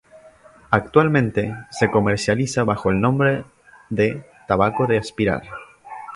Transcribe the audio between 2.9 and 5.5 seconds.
nombre de "tabaco de aspirar".